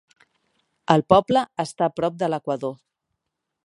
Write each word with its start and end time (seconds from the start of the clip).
El 0.95 1.03
poble 1.15 1.45
està 1.67 1.93
prop 2.01 2.19
de 2.25 2.33
l'equador. 2.35 2.79